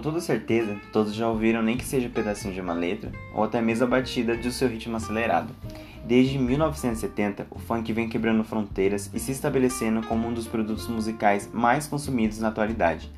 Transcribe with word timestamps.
toda 0.00 0.20
certeza, 0.20 0.76
todos 0.92 1.14
já 1.14 1.28
ouviram 1.28 1.62
nem 1.62 1.76
que 1.76 1.84
seja 1.84 2.08
um 2.08 2.12
pedacinho 2.12 2.54
de 2.54 2.60
uma 2.60 2.72
letra, 2.72 3.12
ou 3.34 3.44
até 3.44 3.60
mesmo 3.60 3.84
a 3.84 3.88
batida 3.88 4.36
do 4.36 4.50
seu 4.50 4.68
ritmo 4.68 4.96
acelerado. 4.96 5.54
Desde 6.04 6.38
1970, 6.38 7.46
o 7.50 7.58
funk 7.58 7.92
vem 7.92 8.08
quebrando 8.08 8.42
fronteiras 8.42 9.10
e 9.12 9.18
se 9.18 9.32
estabelecendo 9.32 10.06
como 10.06 10.26
um 10.26 10.32
dos 10.32 10.46
produtos 10.46 10.88
musicais 10.88 11.48
mais 11.52 11.86
consumidos 11.86 12.38
na 12.38 12.48
atualidade. 12.48 13.10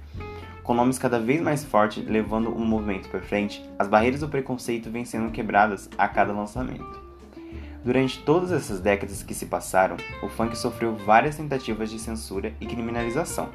Com 0.63 0.75
nomes 0.75 0.99
cada 0.99 1.19
vez 1.19 1.41
mais 1.41 1.65
fortes 1.65 2.05
levando 2.05 2.51
o 2.51 2.65
movimento 2.65 3.09
para 3.09 3.21
frente, 3.21 3.65
as 3.79 3.89
barreiras 3.89 4.21
do 4.21 4.29
preconceito 4.29 4.91
vêm 4.91 5.05
sendo 5.05 5.33
quebradas 5.33 5.89
a 5.97 6.07
cada 6.07 6.33
lançamento. 6.33 7.01
Durante 7.85 8.21
todas 8.21 8.53
essas 8.53 8.79
décadas 8.79 9.25
que 9.25 9.35
se 9.35 9.47
passaram, 9.47 9.97
o 10.23 10.29
funk 10.29 10.57
sofreu 10.57 10.95
várias 10.95 11.37
tentativas 11.37 11.91
de 11.91 11.99
censura 11.99 12.55
e 12.61 12.67
criminalização. 12.67 13.49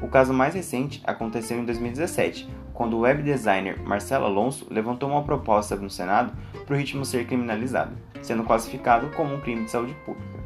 O 0.00 0.08
caso 0.08 0.32
mais 0.32 0.54
recente 0.54 1.02
aconteceu 1.04 1.58
em 1.58 1.64
2017, 1.64 2.48
quando 2.72 2.96
o 2.96 3.00
web 3.00 3.22
designer 3.22 3.80
Marcelo 3.82 4.26
Alonso 4.26 4.66
levantou 4.70 5.10
uma 5.10 5.24
proposta 5.24 5.74
no 5.76 5.90
Senado 5.90 6.32
para 6.64 6.74
o 6.74 6.78
ritmo 6.78 7.04
ser 7.04 7.26
criminalizado, 7.26 7.96
sendo 8.22 8.44
classificado 8.44 9.08
como 9.16 9.34
um 9.34 9.40
crime 9.40 9.64
de 9.64 9.70
saúde 9.70 9.94
pública. 10.04 10.38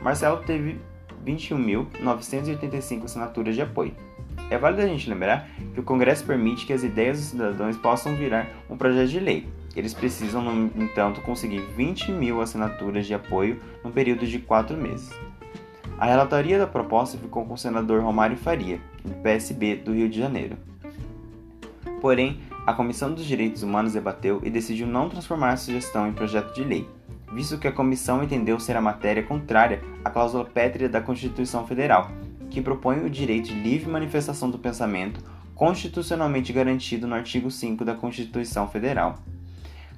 Marcelo 0.00 0.38
teve 0.38 0.80
21.985 1.26 3.04
assinaturas 3.04 3.54
de 3.54 3.62
apoio. 3.62 3.94
É 4.48 4.56
válido 4.56 4.82
a 4.82 4.86
gente 4.86 5.10
lembrar 5.10 5.48
que 5.74 5.80
o 5.80 5.82
Congresso 5.82 6.24
permite 6.24 6.64
que 6.64 6.72
as 6.72 6.84
ideias 6.84 7.18
dos 7.18 7.26
cidadãos 7.30 7.76
possam 7.76 8.14
virar 8.14 8.48
um 8.70 8.76
projeto 8.76 9.08
de 9.08 9.18
lei. 9.18 9.48
Eles 9.74 9.92
precisam, 9.92 10.40
no 10.42 10.82
entanto, 10.82 11.20
conseguir 11.20 11.60
20 11.76 12.12
mil 12.12 12.40
assinaturas 12.40 13.06
de 13.06 13.12
apoio 13.12 13.60
no 13.84 13.90
período 13.90 14.24
de 14.26 14.38
quatro 14.38 14.76
meses. 14.76 15.10
A 15.98 16.04
relatoria 16.04 16.58
da 16.58 16.66
proposta 16.66 17.16
ficou 17.16 17.46
com 17.46 17.54
o 17.54 17.58
senador 17.58 18.02
Romário 18.02 18.36
Faria, 18.36 18.78
do 19.02 19.14
PSB 19.22 19.76
do 19.76 19.94
Rio 19.94 20.10
de 20.10 20.18
Janeiro. 20.18 20.58
Porém, 22.02 22.38
a 22.66 22.74
Comissão 22.74 23.14
dos 23.14 23.24
Direitos 23.24 23.62
Humanos 23.62 23.94
debateu 23.94 24.42
e 24.44 24.50
decidiu 24.50 24.86
não 24.86 25.08
transformar 25.08 25.52
a 25.52 25.56
sugestão 25.56 26.06
em 26.06 26.12
projeto 26.12 26.54
de 26.54 26.62
lei, 26.62 26.86
visto 27.32 27.56
que 27.56 27.66
a 27.66 27.72
comissão 27.72 28.22
entendeu 28.22 28.60
ser 28.60 28.76
a 28.76 28.80
matéria 28.80 29.22
contrária 29.22 29.82
à 30.04 30.10
cláusula 30.10 30.44
pétrea 30.44 30.86
da 30.86 31.00
Constituição 31.00 31.66
Federal, 31.66 32.10
que 32.50 32.60
propõe 32.60 33.02
o 33.02 33.08
direito 33.08 33.46
de 33.46 33.54
livre 33.54 33.90
manifestação 33.90 34.50
do 34.50 34.58
pensamento 34.58 35.24
constitucionalmente 35.54 36.52
garantido 36.52 37.06
no 37.06 37.14
artigo 37.14 37.50
5 37.50 37.82
da 37.86 37.94
Constituição 37.94 38.68
Federal. 38.68 39.18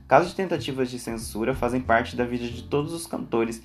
Casos 0.07 0.31
de 0.31 0.37
tentativas 0.37 0.91
de 0.91 0.99
censura 0.99 1.55
fazem 1.55 1.81
parte 1.81 2.17
da 2.17 2.25
vida 2.25 2.47
de 2.47 2.63
todos 2.63 2.93
os 2.93 3.07
cantores 3.07 3.61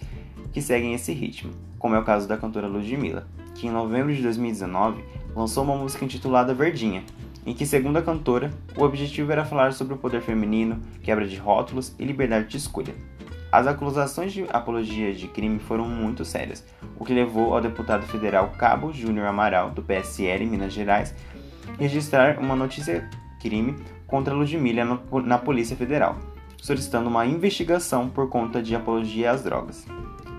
que 0.54 0.62
seguem 0.62 0.94
esse 0.94 1.12
ritmo, 1.12 1.52
como 1.80 1.96
é 1.96 2.00
o 2.00 2.04
caso 2.04 2.28
da 2.28 2.38
cantora 2.38 2.68
Ludmilla, 2.68 3.28
que 3.56 3.68
em 3.68 3.72
novembro 3.72 4.14
de 4.14 4.22
2019 4.22 5.04
lançou 5.36 5.64
uma 5.64 5.76
música 5.76 6.06
intitulada 6.06 6.54
Verdinha, 6.54 7.04
em 7.46 7.54
que, 7.54 7.66
segundo 7.66 7.98
a 7.98 8.02
cantora, 8.02 8.52
o 8.78 8.84
objetivo 8.84 9.31
era 9.31 9.44
falar 9.44 9.74
sobre 9.74 9.96
o 9.96 9.98
poder 9.98 10.22
feminino, 10.22 10.80
quebra 11.02 11.28
de 11.28 11.36
rótulos 11.36 11.94
e 12.00 12.06
liberdade 12.06 12.48
de 12.48 12.58
escolha. 12.58 12.94
As 13.52 13.68
acusações 13.68 14.31
de 14.31 14.46
apologia 14.50 15.14
de 15.14 15.28
crime 15.28 15.59
foram 15.59 15.88
muito 15.88 16.24
sérias, 16.24 16.66
o 16.98 17.04
que 17.04 17.14
levou 17.14 17.54
ao 17.54 17.62
deputado 17.62 18.04
federal 18.04 18.54
Cabo 18.58 18.94
Júnior 18.94 19.28
Amaral, 19.28 19.72
do 19.72 19.81
PSL 19.81 20.44
em 20.44 20.48
Minas 20.48 20.74
Gerais, 20.74 21.14
registrar 21.80 22.40
uma 22.40 22.56
notícia 22.56 23.09
crime 23.42 23.76
contra 24.08 24.34
Ludmilla 24.34 25.00
na 25.26 25.38
Polícia 25.38 25.76
Federal, 25.76 26.18
solicitando 26.64 27.09
uma 27.09 27.25
investigação 27.25 28.08
por 28.08 28.30
conta 28.30 28.64
de 28.64 28.73
apologia 28.73 29.31
às 29.31 29.44
drogas. 29.44 29.86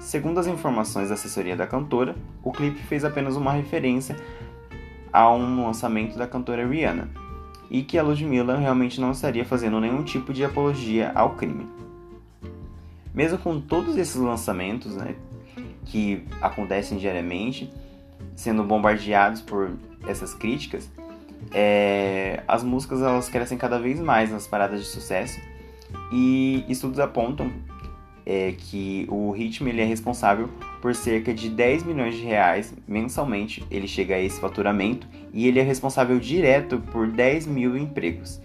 Segundo 0.01 0.41
as 0.41 0.47
informações 0.47 1.09
da 1.09 1.15
assessoria 1.15 1.55
da 1.55 1.67
cantora, 1.67 2.17
o 2.43 2.51
clipe 2.51 2.81
fez 2.85 3.05
apenas 3.05 3.37
uma 3.37 3.53
referência 3.53 4.17
a 5.13 5.31
um 5.31 5.67
lançamento 5.67 6.17
da 6.17 6.27
cantora 6.27 6.67
Rihanna, 6.67 7.11
e 7.71 7.83
que 7.83 7.99
a 7.99 8.03
Ludmilla 8.03 8.57
realmente 8.57 9.03
não 9.03 9.11
estaria 9.11 9.45
fazendo 9.45 9.79
nenhum 9.79 10.03
tipo 10.03 10.33
de 10.33 10.43
apologia 10.43 11.13
ao 11.15 11.35
crime. 11.35 11.67
Mesmo 13.13 13.37
com 13.37 13.61
todos 13.61 13.95
esses 13.99 14.17
lançamentos 14.17 14.97
né, 14.97 15.17
que 15.85 16.25
acontecem 16.41 16.97
diariamente, 16.97 17.71
sendo 18.35 18.65
bombardeados 18.65 19.43
por 19.43 19.73
essas 20.09 20.33
críticas, 20.33 20.91
é, 21.53 22.43
as 22.49 22.65
músicas 22.65 23.03
elas 23.03 23.29
crescem 23.29 23.59
cada 23.59 23.79
vez 23.79 24.01
mais 24.01 24.31
nas 24.31 24.47
paradas 24.47 24.81
de 24.81 24.87
sucesso 24.87 25.39
e 26.17 26.65
estudos 26.69 27.01
apontam 27.01 27.51
é 28.25 28.55
que 28.57 29.05
o 29.11 29.33
ritmo 29.33 29.69
ele 29.69 29.81
é 29.83 29.85
responsável 29.85 30.49
por 30.81 30.95
cerca 30.95 31.35
de 31.35 31.51
10 31.51 31.83
milhões 31.83 32.15
de 32.15 32.23
reais 32.23 32.73
mensalmente, 32.87 33.65
ele 33.69 33.89
chega 33.89 34.15
a 34.15 34.21
esse 34.21 34.41
faturamento 34.41 35.09
e 35.33 35.49
ele 35.49 35.59
é 35.59 35.63
responsável 35.63 36.19
direto 36.21 36.79
por 36.93 37.09
10 37.09 37.49
mil 37.49 37.77
empregos. 37.77 38.41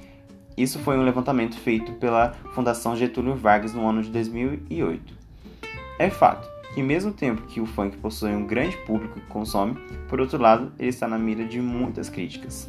Isso 0.58 0.80
foi 0.80 0.98
um 0.98 1.04
levantamento 1.04 1.58
feito 1.60 1.94
pela 1.94 2.34
Fundação 2.56 2.98
Getúlio 2.98 3.36
Vargas 3.36 3.74
no 3.74 3.88
ano 3.88 4.02
de 4.02 4.10
2008. 4.10 5.14
É 6.00 6.10
fato 6.10 6.50
que, 6.74 6.82
mesmo 6.82 7.14
tempo 7.14 7.44
que 7.44 7.62
o 7.62 7.68
funk 7.68 7.98
possui 7.98 8.32
um 8.32 8.48
grande 8.48 8.76
público 8.78 9.20
que 9.20 9.28
consome, 9.28 9.78
por 10.10 10.20
outro 10.20 10.42
lado, 10.42 10.74
ele 10.80 10.90
está 10.90 11.08
na 11.08 11.20
mira 11.20 11.46
de 11.46 11.62
muitas 11.62 12.10
críticas. 12.10 12.68